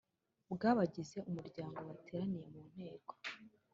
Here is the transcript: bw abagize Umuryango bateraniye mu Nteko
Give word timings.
bw 0.53 0.61
abagize 0.71 1.17
Umuryango 1.29 1.79
bateraniye 1.89 2.45
mu 2.53 2.61
Nteko 2.71 3.13